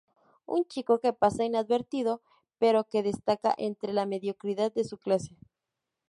Un 0.55 0.61
chico 0.71 0.99
que 1.01 1.13
pasa 1.21 1.43
inadvertido 1.49 2.13
pero 2.61 2.87
que 2.89 3.03
destaca 3.09 3.51
entre 3.69 3.93
la 3.93 4.07
mediocridad 4.07 4.71
de 4.73 4.83
su 4.83 4.97
clase. 4.97 5.37